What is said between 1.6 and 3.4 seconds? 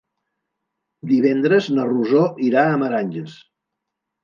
na Rosó irà a Meranges.